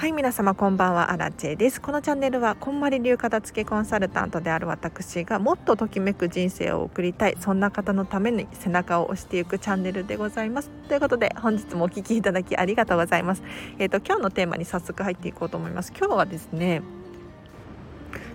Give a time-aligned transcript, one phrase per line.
[0.00, 1.78] はい皆様こんばんはアラチェです。
[1.78, 10.70] このチャンネルはこんまり流片付けコンサルタントである私がもっとときめく人生を送りたいそんな方のために背中を押していくチャンネルでございます。
[10.88, 13.42] ということで本日もお聞きいただきありがとうございます。
[13.78, 15.92] えっ、ー、と今日のテーマに早速入っていこうと思います。
[15.94, 16.80] 今日はですね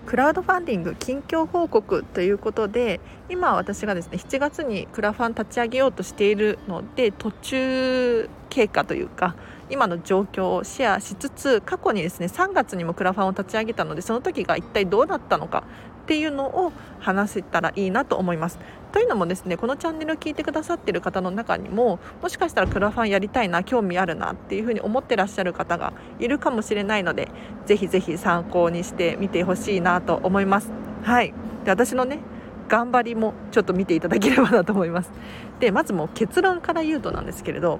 [0.05, 9.35] クラウドファンディング近況報告ということで今私がですね7月にクラファン立ち上げようとしているので途中経過というか
[9.69, 15.63] 今の状況をシェアしつつ過去にですね3月にもクラファンを立ち上げたのでその時が一体どうだったのか
[16.03, 18.59] っていうのを話せたらいいなと思います。
[18.91, 27.29] というのもですねこのチャンネルを聞いてくださっている方の中にももしかしたらクラファンやりたいな興味あるなっていうふうに思ってらっしゃる方がいるかもしれないので
[27.65, 30.71] ぜひぜひ参考にしてみてほしいなと思います。
[31.03, 31.33] はい
[31.65, 32.19] で私のね
[32.67, 35.11] 頑張りもちょっと見ていただければなと思います。
[35.59, 37.79] でまずもう結論から言うとなんですけれど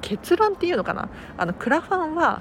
[0.00, 1.08] 結論っていうのかな？
[1.36, 2.40] あのクラファンは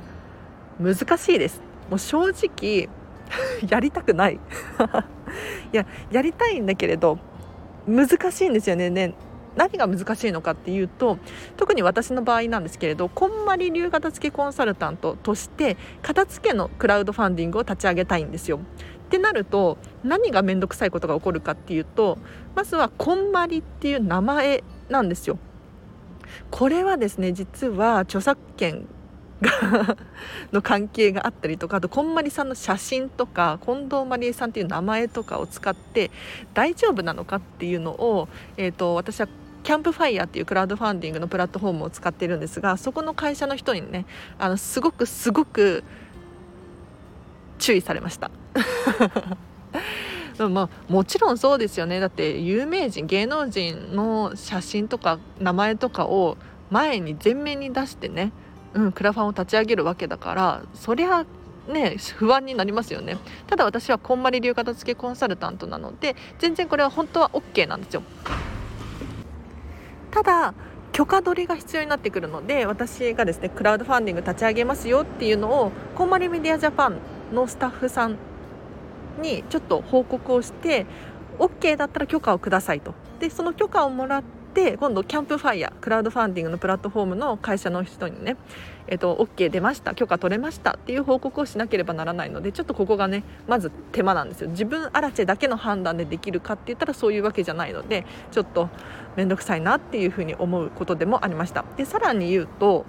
[0.80, 1.62] 難しいです。
[1.90, 2.90] もう正直
[3.70, 4.40] やりたくない。
[5.74, 7.18] いややりたいんだけれど
[7.88, 8.90] 難しいんですよね。
[8.90, 9.14] ね
[9.56, 11.18] 何が難しいのかっていうと
[11.58, 18.60] 特に私の場合なんですけれどこんまり流片付けコンサルタントとして片付けのクラウドファンディングを立ち上げたいんですよ。
[19.06, 22.18] ってなると何が面倒くさいことが起こるかっていうと
[22.56, 25.38] まずはこんまりっていう名前なんですよ。
[26.52, 28.88] これはですね実は著作権
[29.42, 29.98] が
[30.52, 36.10] の関係があったりとかあとこんまりさんの写真とか近藤まりえさんっていう名前とかを使って
[36.54, 39.28] 大丈夫なのかっていうのを、えーと、私は
[39.64, 44.06] キャンプファイヤーっていうクラウドファンディングのプラットフォームを使っているんですがそこの会社の人にね
[44.38, 45.84] あのすごくすごく
[47.60, 48.32] 注意されました。
[50.50, 52.00] まあ、もちろんそうですよね。
[52.00, 56.38] だって有名人芸能人の写真とか名前とかを
[56.70, 58.34] 前に前面に出してね、
[58.74, 61.26] うん、クラファンを立ち上げるわけだからそりゃ
[61.70, 63.18] ね不安になりますよね。
[63.48, 68.04] ただ私はこんまり流片付けコンサルタントなので全然これは本当は OK なんですよ。
[70.12, 70.54] ただ
[70.92, 77.00] 許可取りが必要になってくるので私がですねクラウドファンディング立ち上げますよっていうのをこんまりメディアジャパン
[77.34, 78.18] のスタッフさん
[79.22, 80.86] にちょっと報告をして
[81.40, 82.94] OK だったら許可をくださいと。
[83.20, 88.38] でその許可をもらって今度キャンプファイヤークラウドファンディングのプラットフォームの会社の人にね、
[88.88, 94.50] えっと、OK 出ました許可取れましたっていう報告をしなければならないのでちょっとここがねまず手間なんですよ。
[94.50, 98.70] 自分アラチェだけの判断でできるかって言ったらそういうわけじゃないのでちょっと
[99.16, 101.66] 面倒くさいなっていうふうに思うことでもありました。
[101.78, 102.86] でさらに言うと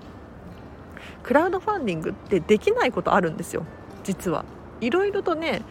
[1.23, 3.65] クラウドファンディングってできないことあるんですよ。
[4.07, 4.45] 実は。
[4.81, 5.63] いろいろとね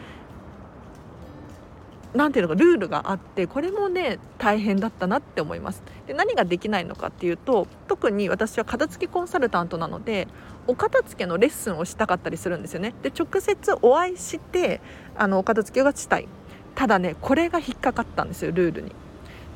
[2.16, 5.84] なんていうのかルールがあってこれもね大変だったなって思います。
[6.08, 10.28] で何ができないのかっていうと特に私は片付けコンサルタントなので
[10.66, 12.94] お片付けのレッスンをしたかったりするんですよね。
[13.02, 14.82] で直接お会いして
[15.16, 16.28] あのお片付けがしたい。
[16.74, 18.92] ただねこれが引っかかったんですよルールに。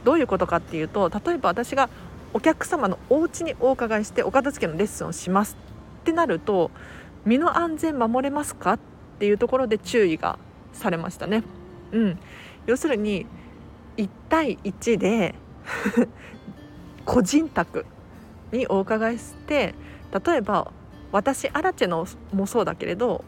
[0.04, 1.90] どういうことかっていうと例えば私が
[2.34, 5.58] お客様のお家にお伺いしてお片付けのレッスンをします
[6.02, 6.72] ってなると
[7.26, 8.74] 身の安全守れますか？
[8.74, 8.80] っ
[9.20, 10.40] ていうところで注意が
[10.74, 11.44] されましたね。
[11.92, 12.20] うん、
[12.66, 13.26] 要するに
[13.98, 15.36] 1対1で
[17.06, 17.86] 個人宅
[18.52, 19.74] にお伺いして
[20.26, 20.72] 例えば
[21.12, 23.24] 私アラチェのもそうだけれど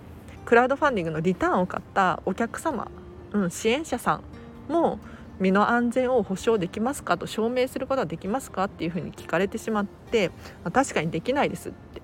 [0.45, 2.89] クラウドファンディングのリターンを買ったお客様、
[3.33, 4.21] うん、支援者さ
[4.69, 4.99] んも
[5.39, 7.17] 身の安全を保証できますか？
[7.17, 8.65] と証明することはできますか？
[8.65, 10.29] っていうふうに聞かれてしまって、
[10.71, 12.01] 確かにできないですって、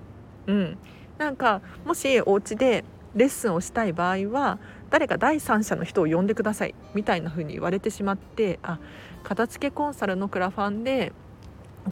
[0.48, 0.78] うん、
[1.18, 2.84] なんかもしお家で
[3.14, 4.58] レッスンをしたい場合は
[4.90, 8.78] 誰か第三者の人を呼んでくださいみたいな風に言われてしまってあ
[9.24, 11.12] 片付けコンサルのクラファンで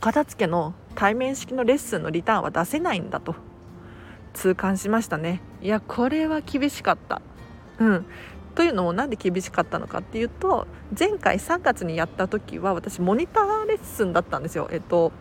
[0.01, 3.35] 片付けの対面式のレッスンのリターンは出せないんだと
[4.35, 5.41] 痛感しましたね。
[5.63, 7.23] いやこれは厳しかった。
[7.79, 8.07] うん。
[8.55, 10.67] というのもなんで厳しかったのかっていうと
[10.99, 14.69] 前回3月にやった時は私モニターレッスンだったんですよ。
[14.71, 15.13] えっと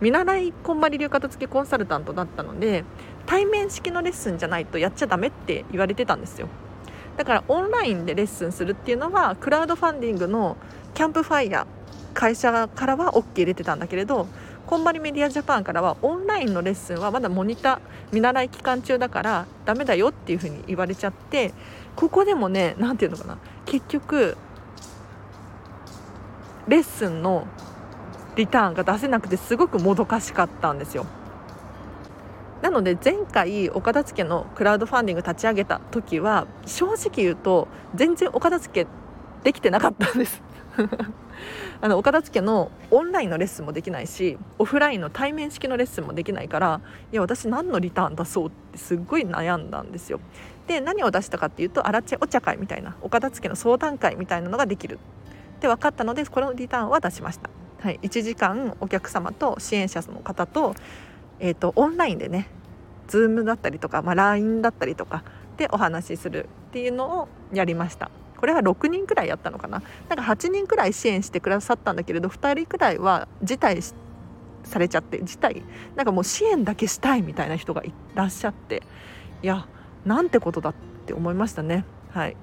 [0.00, 2.84] 見習いこんまり流片付けコンサルタントだったので
[3.26, 6.48] 対面式のレッスンじゃないとやっちゃダメって言われてたんですよ
[7.16, 10.56] だからオンラインでレッスンするっていうのはクラウドファンディングの
[10.94, 11.66] キャンプファイヤー
[12.14, 14.26] 会社からは OK 入れてたんだけれど
[14.66, 17.80] こんまりメディアジャパンからはオンラインのレッスンはまだモニター
[18.12, 21.52] 見習い期間中だからダメだよっていうふうに言われちゃって
[21.94, 24.36] ここでもね何て言うのかな結局
[26.68, 27.46] レッスンの
[28.34, 31.06] リターンが出せなくてすごくもどかしかったんですよ。
[32.66, 38.90] なので前回お片付けのクラウドファンディング立ち上げた時は正直言うと全然お片付け
[39.44, 40.42] できてなかったんです
[41.80, 46.80] あの岡田付のオンラインのレッスンもできないしオフラインの対面式のレッスンもできないから
[47.12, 50.18] いや私何のリターン出そうってすっごい悩んだんですよ。
[50.66, 54.98] で何を出したかっていうとアラチェお茶会みたいな岡田付の相談会みたいなのができる
[55.58, 57.48] って分かったのでこのリターンは出しました。
[57.86, 60.74] はい、1時間お客様と支援者の方と,、
[61.40, 62.48] えーと、オンラインでね
[63.08, 65.22] Zoom だったりとか、まあ、LINE だったりとか
[65.56, 68.10] でお話しするっていうのをやりました。
[68.36, 69.82] これは6人くらいやったのかな。
[70.08, 73.94] なんか8人くらい支援してくださったんだけれど2人くらいは辞退
[74.64, 75.62] されちゃって辞退
[75.94, 78.82] なんかもう支援だけしたいみたいな人がいらっしゃって
[79.42, 79.66] いや
[80.04, 80.74] なんてことだっ
[81.06, 81.84] て思いましたね。
[82.10, 82.36] はい。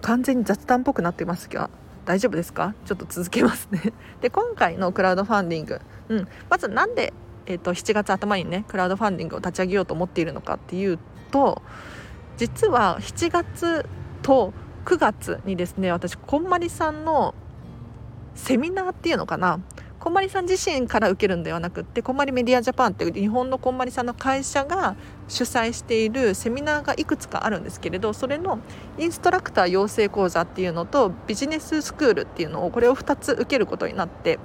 [0.00, 1.70] 完全に雑談っぽくなってますが
[2.04, 2.74] 大丈夫ですか？
[2.86, 3.92] ちょっと続けますね。
[4.20, 7.12] で今回のクラウドファンディング、うん、まずなんで、
[7.46, 10.98] えーと、7月頭にねクラウドファンディングを立ち上げようと思っているのかっていう
[11.30, 11.62] と
[12.36, 13.86] 実は7月
[14.22, 14.52] と
[14.84, 17.34] 9月にですね私こんまりさんの
[18.34, 19.60] セミナーっていうのかな。
[19.98, 24.94] こんまりさん自身から受けるんではなくってこんまりメディアジャパンっていう日本のこんまりさんの会社が
[25.26, 28.60] 主催しているセミナーがいくつかあるんですけれどそれの
[28.98, 34.38] インストラクター養成講座っていうのとビジネススクールっていうのをこれを2つ受けることになって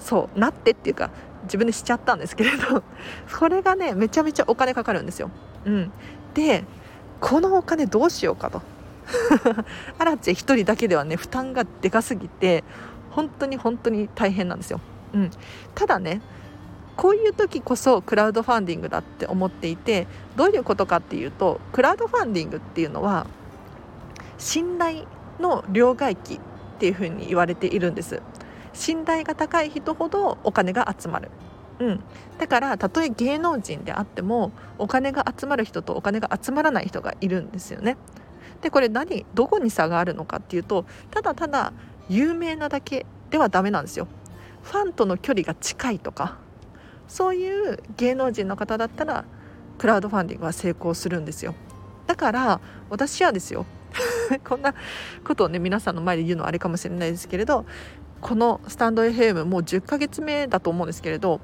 [0.00, 1.10] そうなってっていうか
[1.44, 2.82] 自分でしちゃったんですけれど
[3.28, 5.30] それがねめちゃめちゃお金かかるんですよ。
[5.64, 5.92] うん、
[6.34, 6.64] で
[7.20, 8.62] このお金どうしようかと。
[9.98, 12.62] アラチェ1人だけではね負担がでかすぎて
[13.10, 14.80] 本当に本当に大変なんですよ。
[15.12, 15.30] うん、
[15.74, 16.20] ただね
[16.96, 20.06] こういう時こそクラウドファンディングだって思っていて
[20.36, 23.26] どういうことかっていうとクラウドファンディングっていうのは
[24.38, 25.06] 信頼
[25.40, 26.38] の両替機っ
[26.78, 28.20] ていうふうに言われているんです
[28.72, 31.30] 信頼が高い人ほどお金が集まる、
[31.78, 32.00] うん、
[32.38, 37.96] だからたとえ芸能人であってもお金が集まる人とお金が集まらない人がいるんですよね。
[38.60, 41.72] でこれ何どこに差があるのかっていうとただただ
[42.08, 44.06] 有名なだけではダメなんですよ。
[44.62, 46.36] ファンとの距離が近いとか
[47.08, 49.24] そういう芸能人の方だったら
[49.78, 51.54] クラウドファンディングは成功するんですよ。
[52.06, 53.64] だから私はですよ。
[54.46, 54.74] こんな
[55.24, 57.64] ことをね皆さんの前で言うのはあれかもしれないですけれど
[58.20, 61.40] このスタンド FM もう10ヶ月目だと思うんですけれど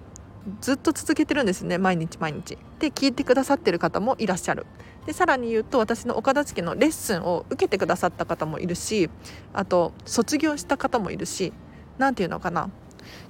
[0.61, 2.57] ずっと続けてるんですね毎日毎日。
[2.79, 4.67] で聞いてくださってる方もいらっしゃる。
[5.07, 9.09] でさらに言うと私の岡田付のレッスンを受けてくださった方もいるし
[9.53, 11.53] あと卒業した方もいるし
[11.99, 12.71] 何て言うのかな。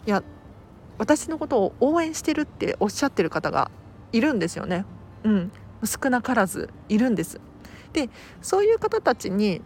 [0.07, 0.23] いや
[0.99, 3.71] 私のことを応援してるっておっしゃってる方が
[4.13, 4.85] いるんですよね。
[5.25, 5.53] うん。
[5.85, 7.41] 少なからずいるんです。
[7.93, 8.11] で
[8.43, 9.63] そういう方たちに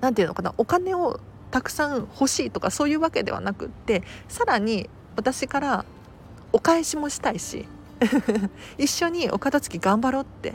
[0.00, 1.20] 何て言うのかなお金を
[1.52, 5.84] たくさん欲しいとかそういうわけではなくってさらに私から
[6.52, 7.66] お返しもしたいし
[8.78, 10.54] 一緒にお片付き頑張ろうって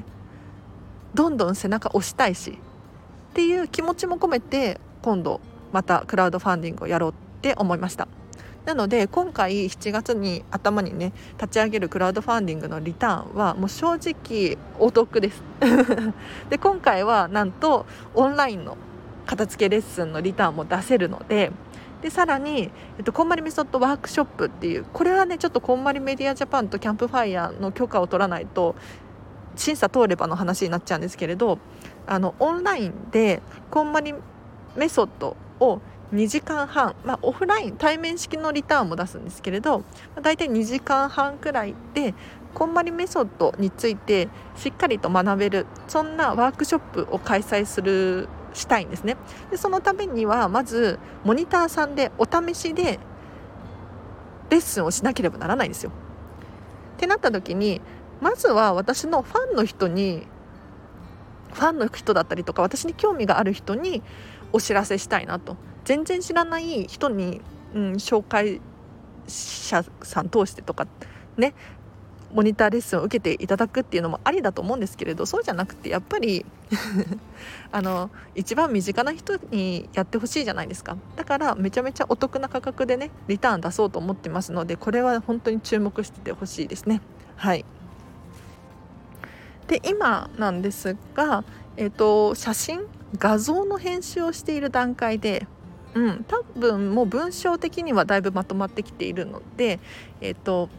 [1.13, 2.59] どんどん背中押したいし
[3.31, 5.39] っていう気持ちも込めて今度
[5.71, 8.07] またクラウドファンディングをやろうって思いました。
[8.65, 15.41] なので今回7月に頭にね立ち上げるクラウドファンディングのリターンはもう正直お得です。
[16.49, 18.75] で今回はなんとオンラインの
[19.27, 21.51] 片付けレッスンのリターンも出せるので
[22.01, 28.75] でさらに、えっと、こんまりメソッドワークショップっていうこれはねちょっとこんまりメディアジャパンとキャンプファイヤーの許可を取らないと
[29.55, 31.57] 審査通ればの話になっちゃうんですけれど
[32.05, 33.41] あのオンラインで
[33.71, 34.13] こんまり
[34.75, 35.81] メソッドを
[36.13, 39.83] 2時間半、まあ、オフライン対面式のリターンも出すんですけれど
[40.21, 42.13] 大体2時間半くらいで
[42.53, 49.17] こんまりメソッドについてしっかりと学べるそんなワークショップを開催するしたいんですね
[49.51, 52.99] でそのためにはまずモニターさんでお試しで
[54.49, 55.91] レッスンをしなければならないんですよ。
[56.95, 57.81] ってなった時に
[58.21, 60.25] まずは私のファンの人に
[61.53, 64.01] ファンの人だったりとか私に興味がある人に
[64.53, 67.41] お知らせしたいなと全然知らない人に、
[67.73, 68.61] うん、紹介
[69.27, 70.87] 者さん通してとか
[71.37, 71.53] ね
[72.33, 76.45] モニターレッスンを受けていただくっていうのもありだと思うんですけれどそうじゃなくてやっぱり
[77.71, 80.97] あの一番身近な人にやってほしいじゃないですか。
[81.15, 87.01] だからめちゃめちゃお得な価格でねリターン出そうと思ってますのでこれは本当に注目しててほしいですね。
[87.35, 87.65] はい。
[89.67, 91.43] で今なんですが、
[91.75, 92.81] えーと、写真
[93.17, 95.45] 画像の編集をしている段階で
[95.93, 99.79] うん、多分もう文章的にはだいぶまとまってきているので、
[100.21, 100.69] えーと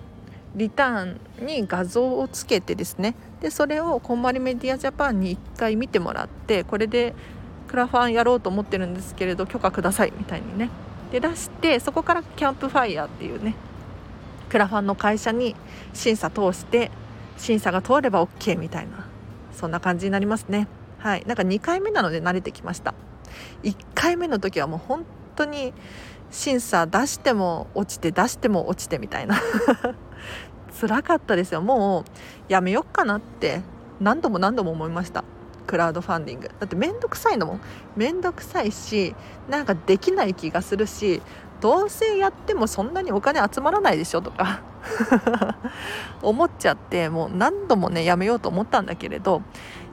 [0.59, 3.15] リターンに画像をつけてですね。
[3.41, 7.15] でそれをこんまりメディアジャパンに1回見てもらってこれで
[7.69, 10.71] クラファンやろうと思ってるんですけれど許可くださいみたいにね。
[11.12, 13.55] で出してそこからキャンプファイヤーっていうね
[14.50, 15.55] クラファンの会社に
[15.95, 16.91] 審査通して
[17.37, 19.07] 審査が通れば OK みたいな
[19.53, 20.67] そんな感じになりますね。
[20.99, 21.25] はい。
[21.27, 22.95] なんか2回目なので慣れてきました。
[23.62, 25.05] 1回目の時はもう本
[25.38, 25.73] 当に
[26.30, 29.37] 審査出しても落ちて出しても落ちてみたいな。
[30.80, 31.62] 辛かったですよ。
[31.62, 33.62] もうやめよっかなって。
[34.00, 35.25] 何度も何度も思いました。
[35.66, 36.50] クラウドファンディング。
[36.59, 37.61] だって面倒くさいのも
[37.97, 39.14] 面倒くさいし
[39.49, 41.21] なんかできない気がするし
[41.61, 44.61] どうせやってもそんなにお金集まらないでしょとか。
[46.23, 49.42] 思っちゃってもう何度もねやめようと思ったんだけれど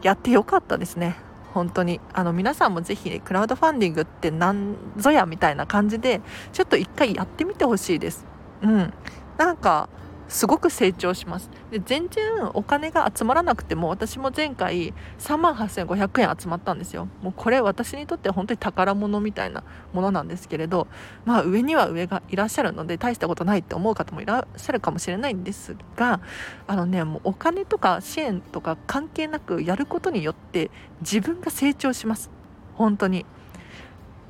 [0.02, 1.18] やってよかったですね。
[1.56, 2.02] 本当に。
[2.12, 6.22] あの皆さんもぜひ、ね、クラウドファンディングって何ぞやみたいな感じで
[6.52, 8.26] ちょっと一回やってみてほしいです。
[8.62, 8.94] うん。
[9.38, 9.88] なんか
[10.28, 11.50] すごく成長します。
[11.72, 17.08] で全然お金が集まらなくても私も前回3万8500円集まったんですよ。
[17.22, 19.64] もうこれ私にとって本当に宝物みたいな
[19.94, 20.88] ものなんですけれど
[21.26, 26.22] まあ上には上がいらっしゃるので大したことないって思う方もいらっしゃるかもしれないんですが
[26.68, 32.30] あのねもうお金とか支援とか関係なくやることによって自分が成長します。
[32.76, 33.26] 本当に。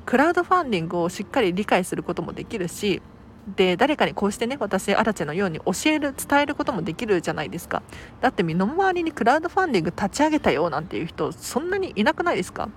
[0.06, 3.02] クラウドファンディングをしっかり理解することもできるし
[3.46, 7.82] で誰かにこうしてね私アラチェのように教える伝えることもできるじゃないですか。
[8.20, 12.68] だって身の回りにクラウドファンディング立ち上げたよなんていう人そんなにいなくないですか？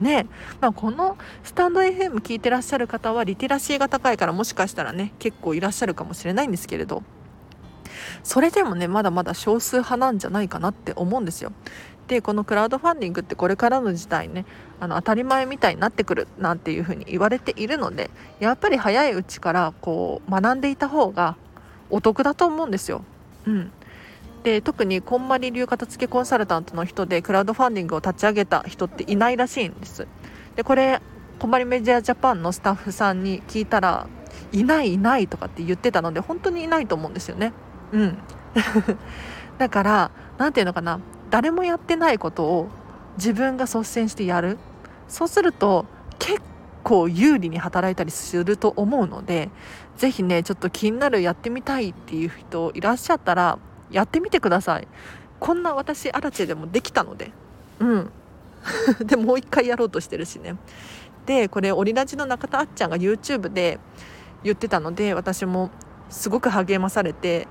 [0.00, 0.26] ね
[0.60, 7.02] まあ、このスタンド FM 聞いてらっしゃる方はリテラシーが高いからもしかしたらね結構いらっしゃるかもしれないんですけれど。
[8.22, 11.52] それでもねまだまだ少数派なんじゃないかなって思うんですよ。
[12.08, 14.44] でこのクラウドファンディングってこれからの時代ね
[14.78, 21.36] あの当たり前みたいになってくるなんていうふうに言われているのでやっぱり早いうちからこう学んでいた方が
[21.90, 23.02] お得だと思うんですよ。
[23.46, 23.70] うん、
[24.42, 30.06] で特にこんまり流片付けコンサルタントの人でクラウドファンディングを立ち上げた人っていないらしいんです。
[30.54, 31.00] でこれ
[31.38, 34.06] こんまりメディアジャパンのスタッフさんに聞いたら
[34.52, 37.52] いないいないとかって言ってたので本当にいないと思うんですよね。
[37.92, 38.18] うん
[39.58, 42.68] だから何て言うのかな誰もやってないことを
[43.16, 44.58] 自分が率先してやる。
[45.08, 45.86] そうすると
[46.18, 46.40] 結
[46.82, 49.50] 構有利に働いたりすると思うので
[49.96, 53.58] 是非ねちょっと気になるやってみたいっていう人いらっしゃったら
[53.90, 54.88] やってみてください。
[55.38, 57.32] こんな私アラチェでもできたので。
[57.78, 58.10] うん。
[59.04, 60.56] でもう一回やろうとしてるしね。
[61.24, 63.78] でこれオリラジの中田あっちゃんが YouTube で
[64.44, 65.70] 言ってたので私も
[66.08, 67.48] すごく励まされて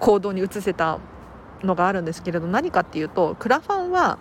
[0.00, 0.98] 行動に移せた
[1.62, 4.18] のがあるんですけれど何かっていうとクラファンは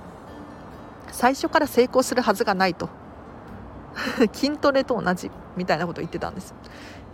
[1.12, 2.89] 最初から成功するはずがないと。
[4.32, 6.53] 筋トレと同じみたいなことを言ってたんです。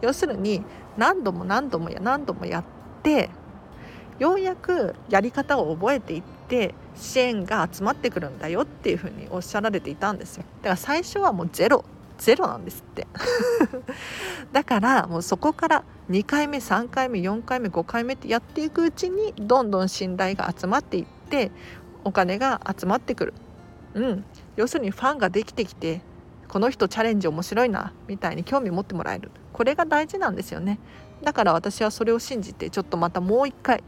[0.02, 0.66] 要するに
[0.98, 2.64] 何度も何度もや何度もやっ
[3.04, 3.30] て
[4.20, 10.44] ようやくやり方を覚えていって支援が集まってくるんだよっていうふうにおっしゃられていたんですよ。
[10.62, 11.86] だから最初はもうゼロ。
[12.24, 13.08] ゼロなんですって。
[14.52, 21.52] だからもうそこから2回目3回目4回目5回目ってやっていくうちにどんどん信頼が集まっていって
[22.04, 23.34] お金が集まってくる、
[23.94, 24.26] うん、
[24.56, 26.02] 要するにファンができてきて
[26.48, 29.32] この人チャレンジ面白いなみたいに興味持ってもらえる。
[29.54, 30.80] これが大事なんですよね。
[31.24, 33.84] だから私はそれを信じてちょっとまたもう一回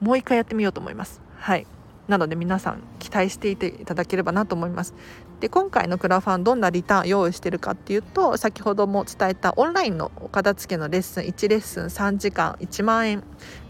[0.00, 1.20] もう一回やってみようと思います。
[1.36, 1.66] はい。
[2.06, 4.94] なので皆さん期待していていただければなと思います。
[5.40, 13.22] で今回のクラファンどんなリターン用意してるかっていうと先ほども伝えたオンラインのお片付けのレッスン1レッスン3時間1万円。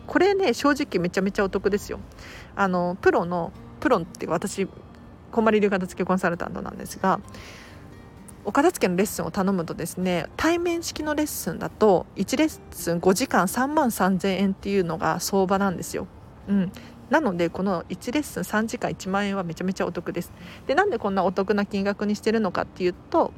[0.07, 1.99] これね正直めちゃめちゃお得ですよ。
[2.55, 4.69] あのプロのプロって私
[5.33, 7.21] こまり流片付けコンサルタントなんですが
[8.45, 16.07] お片付けのレッスンを頼むとですね対面式のレッスンだと1レッスン5時間3万3000円っていうのが相場なんですよ。
[16.49, 16.73] うん、
[17.11, 20.33] なのでこの1レッスン3時間1万円はめちゃめちゃお得です。
[20.67, 23.33] でなんでこんなお得な金額にしてるのかっていうと、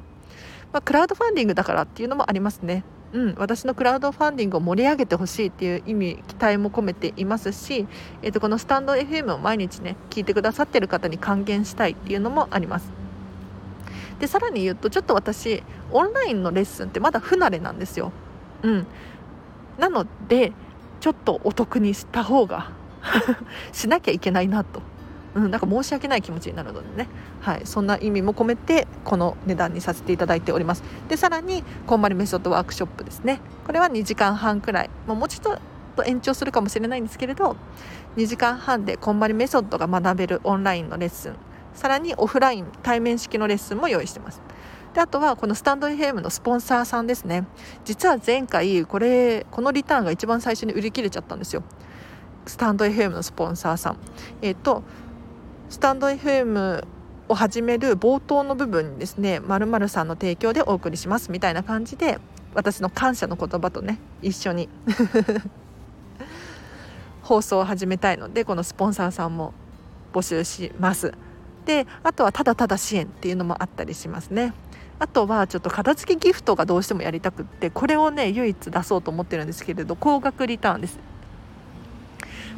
[0.73, 2.83] まあ、クラウドファンディングだからっていうのもありますね。
[3.11, 7.87] うん、私のクラウドファンディングを盛り上げてほしいっていう意味期待も込めていますし、
[8.21, 12.91] えー、とこのスタンド FM を毎日ね聞いてくださってる方に還元したいっていうのもあります。
[14.19, 18.11] でさらに言うとちょっと私オンラインのレッスンってまだ不慣れなんですよ。
[18.63, 18.87] うん。
[19.79, 20.51] なので
[20.99, 22.71] ちょっとお得にした方が
[23.71, 24.81] しなきゃいけないなと、
[25.35, 27.07] うん、なんか申し訳ない気持ちになるのでね、
[27.41, 30.83] はい、そんな意味も込めてこの値段にさせていただいております。
[31.07, 33.41] でさらにこんまりメソッドワークショップですね。
[33.65, 35.59] これは2時間半くらい、まあ、もうちょっ
[35.95, 37.57] と延長するかもしれないんですけれど
[38.15, 41.35] 2時間半でこんまりメソッドが学べるオンラインのレッスン。
[41.73, 44.41] さらにオフライン対面式のレッスンも用意してます。
[44.93, 47.45] であとはこのスタンド FM のスポンサーさんですね。
[47.85, 51.63] 実は前回これこのリターンが一番最初に売り切れちゃったんですよ。
[52.49, 53.97] スタンド FM のスポンサーさん。
[54.41, 54.83] えっ、ー、と
[55.69, 56.83] スタンド FM
[57.27, 59.39] を始める冒頭の部分にですね。
[59.39, 62.17] まるさんの提供でお送りしますみたいな感じで
[62.55, 64.67] 私の感謝の言葉とね一緒に
[67.21, 69.53] 放送を始めたいのでこのスポンサーさんも
[70.11, 71.13] 募集します。
[71.65, 74.53] であとはただただ支援っていうのもあったりしますね。
[74.97, 81.08] あとはちょっと片付けギフトがどうしてもやりたくってこれをね唯一出そうと思ってるんですけれど高額リターンです。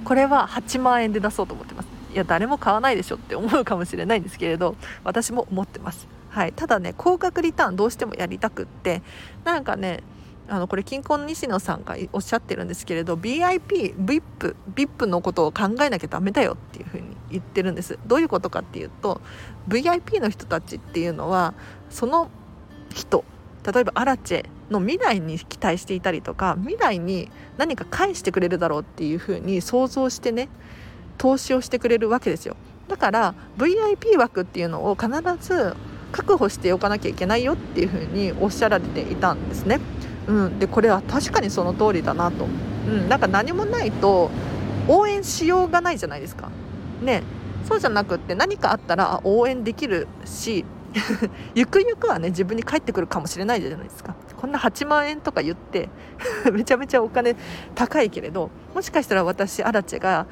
[0.04, 1.88] これは8万円で出そうと思ってます。
[2.14, 6.08] いや誰も買わないでしょって思うかもしれないんですけれど私も思ってます。
[6.30, 6.54] はい。
[6.54, 9.02] ただね高額リターンどうしてもやりたくって
[9.46, 10.04] なんかね
[10.50, 17.98] あのこれ金婚西野さんがおっしゃってるんですけれど VIP、VIP、VIP のことを考えなきゃダメだよっていうふうに言ってるんです。
[18.06, 19.22] どういうことかっていうと
[19.70, 21.54] VIP の人たちっていうのは
[21.90, 22.30] その
[22.94, 23.24] 人
[23.66, 30.50] 例えばアラチェの未来に期待していたりとか未来に何か返してくれるだろうっていうふうに想像してね
[31.18, 32.56] 投資をしてくれるわけですよ。
[32.88, 35.76] だから VIP 枠っていうのを必ず
[36.12, 39.80] 確保しておかなきゃいけないよっていうふうにおっしゃられていたんですね。
[40.28, 44.30] うん、でこれは確かにその通りだなと、うん、なんか何もないと
[44.88, 46.50] 応援しようがないじゃないですか。
[47.02, 47.24] ね。
[47.68, 50.66] そうじゃなくって何かあったら応援できるし
[51.56, 54.16] ゆくゆくはね自分に返ってくるかもしれないじゃないですか。
[54.38, 55.90] こんな8万円とか言って
[56.52, 57.36] めちゃめちゃお金
[57.76, 60.26] 高いけれどもしかしたら私アラチェが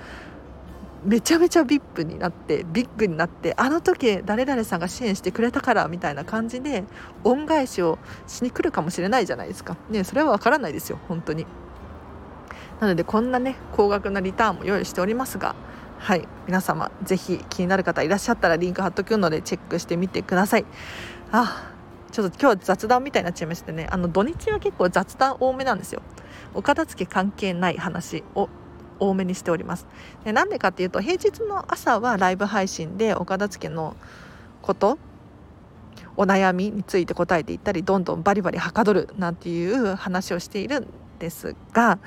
[1.04, 6.84] めちゃめちゃ VIP になってビッグになってあの時誰々さんが支援してくれたからみたいな感じで
[7.24, 9.78] 恩返しをしに来るかもしれないじゃないですか。
[9.90, 11.46] ねそれは分からないですよ本当に。
[12.82, 15.56] なのでこんなね高額なリターンも用意しておりますが
[16.00, 16.28] はい。
[16.48, 20.66] 皆様ぜひ気になる方いらっしゃったらリンク貼っとくのでチェックしてみてください。
[21.32, 21.74] あ
[22.12, 23.88] ちょっと今日雑談みたいになっちゃいましてね。
[23.92, 26.02] あの土日は結構雑談多めなんですよ。
[26.56, 28.50] お片付け関係ない話を
[29.00, 29.88] 多めにしております。
[30.24, 33.96] でなんでかっていうと平日の朝はライブ配信でお片付けの
[34.62, 34.98] こと
[36.16, 40.88] お悩みについて答えていったりどんどんバリバリはかどるなんていう話をしているん
[41.20, 42.00] ですが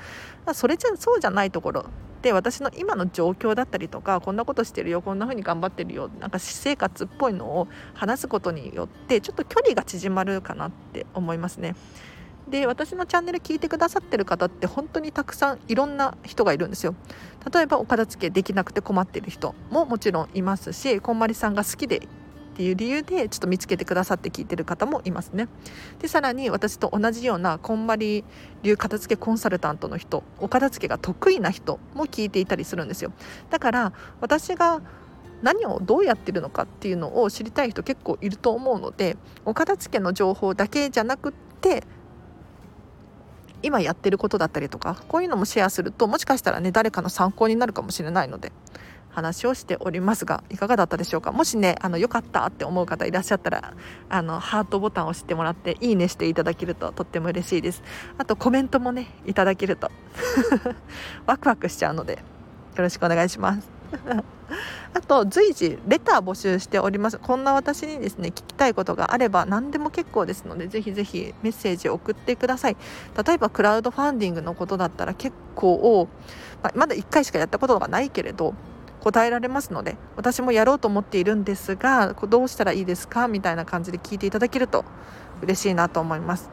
[0.53, 1.85] それじゃそうじゃないところ
[2.23, 11.75] で私の今の状況だったりとかこんなことしてるよこんな風に頑張ってるよなんか私生活っぽいのを話すことによってちょっと距離が縮まるかなって思いますね。
[12.47, 16.93] で私のチャンネル聞いてくださってる方って本当にたくさんいろんな人がいるんですよ
[17.53, 22.05] 例えばお片付けできなくて困ってる人ももちろんいますしこんまりさんが好きで
[22.53, 25.47] っていう理由でちょっと見つけてくださって聞いてる方もいますね。
[25.99, 28.23] でさらに私と同じようなこんまり
[28.61, 33.11] 流片付けコンサルタントの人お片付けが得意な人も聞いていたりするんですよ。
[33.49, 34.81] だから私が
[35.41, 41.83] 何をどうやってるのかっていうのを知りたい人結構いると思うのでお片付けの情報だけじゃなくって
[43.63, 48.51] 今やってることだったりとかこういうのもシェアするともしかしたらね誰かの参考になるかもしれないので
[49.13, 51.31] 話をしておりますがいかがだったでしょうか？
[51.31, 53.73] もしねあの良かったって思う方いらっしゃったら
[54.09, 57.83] あのハートボタンを押してもらっていいねしていただけるととっても嬉しいです。
[58.17, 59.91] あとコメントもねいただけると
[61.25, 62.19] ワクワクしちゃうのでよ
[62.77, 63.69] ろしくお願いします。
[64.95, 67.17] あと随時レター募集しております。
[67.19, 72.77] こんな私にですね聞きたいことがあれば何でも結構ですのでぜひぜひメッセージを送ってください。
[73.25, 76.07] 例えばクラウドファンディングのことだったら結構
[76.63, 78.53] ままだ1回しかやったことがないけれど
[79.03, 83.27] 答えられますので私もやろうと思っているんですがどうしたらいいですか？
[83.27, 84.85] みたいな感じで聞いていただけると
[85.41, 86.49] 嬉しいなと思います。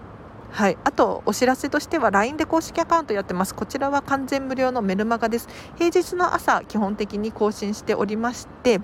[0.51, 3.55] はい、あとお知らせとしては LINE で公式アカウントやってます。
[3.55, 5.49] こちらは完全無料のメルマガです。
[5.77, 8.81] 平日の朝基本的に更新しておりまして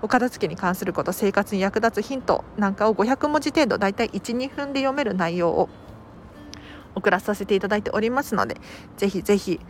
[0.00, 5.68] お片付けに関すること生活に役立つヒントなんかを500文字程度だいたい12分で読める内容を
[6.94, 8.56] 送らさせていただいておりますので
[8.96, 9.60] ぜひぜひ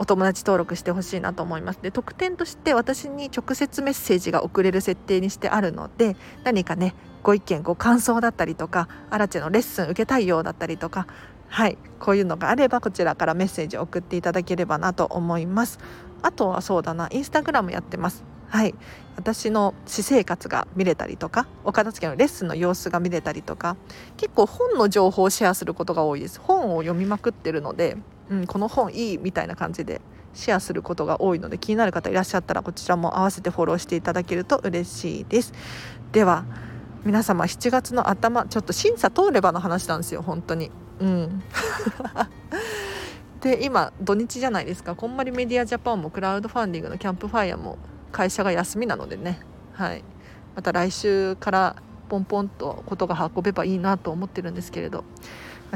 [0.00, 1.80] お友達登録してほしいなと思います。
[1.82, 11.06] で特典として私に直接メッセージが送れる設定にしてあるので何かねご意見ご感想だったりとかアラチェのレッスン受けたいようだったりとか
[11.48, 15.78] はいこういうのがあればこちらからメッセージを送っていただければなと思います。
[16.22, 18.24] あとはそうだなインスタグラムやってます。
[18.48, 18.74] はい
[19.16, 23.76] 私の私生活が見れたりとかお片付けのレッスンの様子が見れたりとか
[24.16, 26.40] 結構本の情報をシェアすることが多いです。
[26.40, 27.98] 本を読みまくってるので
[28.30, 30.00] うん、この本いいみたいな感じで
[30.32, 35.52] シェアすることが多いので気になる方いらっしゃったらこちらも合わせてフォローしていただけると嬉しいです。
[36.12, 36.44] では
[37.04, 40.70] 皆様7月の頭ちょっと審査通ればの話なんですよ本当に。
[41.00, 41.42] うん。
[43.40, 44.94] で今土日じゃないですか。
[44.94, 47.78] こんまりメディアジャパンもクラウドファンディングのキャンプファイヤーも
[48.12, 49.40] 会社が休みなのでね。
[49.72, 50.04] はい。
[50.54, 51.76] また来週から
[52.08, 55.04] ポンポンとことが運べばいいなと思ってるんですけれど。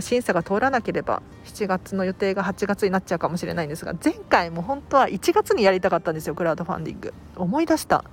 [0.01, 7.15] 審査が通らなければ7月の予定が8月になっちゃうかもしれないんですが前回も本当は1月にやりたかったんですよクラウドファンディング。
[7.37, 8.05] 思い出した。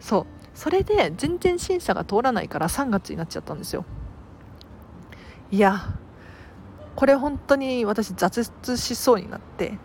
[0.00, 0.26] そう。
[0.54, 3.84] それで全然審査が通らないから3月になっちゃったんですよ。
[5.50, 5.94] いや
[6.96, 9.78] これ本当に私挫折しそうになって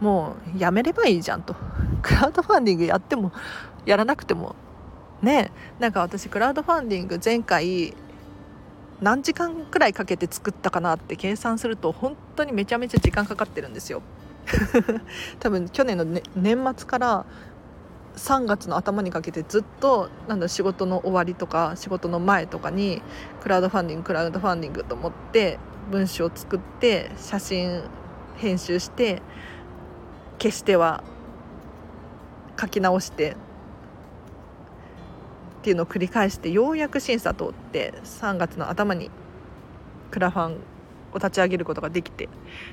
[0.00, 1.54] もうやめればいいじゃんと。
[2.02, 3.32] クラウドファンディングやっても
[3.84, 4.54] やらなくても。
[5.22, 5.50] ね。
[5.78, 7.94] なんか私クラウドファンディング前回
[9.02, 14.00] 何時間くらいかけて作ったかなって計算すると本当にめちゃめちゃ時間かかってるんですよ。
[15.40, 17.26] 多分去年の、ね、年末から
[18.16, 23.02] 3月の頭にかけてずっとなんだ仕事の終わりとか仕事の前とかに
[23.40, 25.58] クラウドファンディングクラウドファンディングと思って
[25.90, 27.82] 文章を作って写真
[28.36, 29.22] 編集して
[30.38, 31.02] 消しては
[32.60, 33.36] 書き直して
[35.62, 39.12] っていうのを繰り返してようやく審査通って3月の頭に
[40.10, 40.56] クラファン
[41.12, 42.28] を立ち上げることができて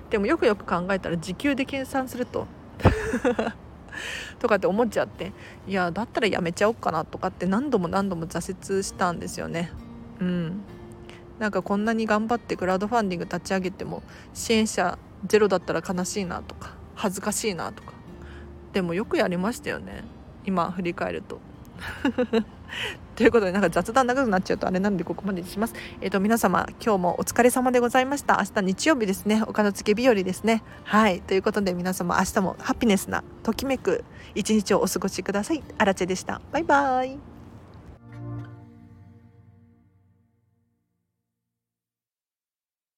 [0.09, 2.47] でもよくよく考えたら時給で計算すると
[4.39, 5.33] とかって思っちゃって
[5.67, 9.71] いやだったらやめちゃおうかなとかって何度も何度も挫折したんですよね。
[10.19, 10.61] うん。
[11.37, 14.01] なんかこんなに頑張ってクラウドファンディング立ち上げても
[14.33, 14.97] 支援者
[15.27, 17.93] ゼロだったら悲しいなとか恥ずかしいなとか。
[18.73, 20.03] でもよくやりましたよね。
[20.45, 21.39] 今振り返ると。
[23.15, 25.73] ということでなんか雑談長くなっちゃうとあれなんでここまでにします。
[26.01, 28.37] えっ、ー、と皆様今日もお疲れ様でございました。
[28.39, 29.43] 明日日曜日ですね。
[29.47, 30.63] お片付け日和ですね。
[30.83, 34.03] はいということで皆様明日もハピネスなときめく
[34.35, 35.63] 一日をお過ごしください。
[35.77, 36.41] あらちでした。
[36.51, 37.38] バイバイ。